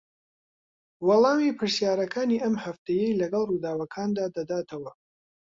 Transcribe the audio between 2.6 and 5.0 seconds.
هەفتەیەی لەگەڵ ڕووداوەکاندا دەداتەوە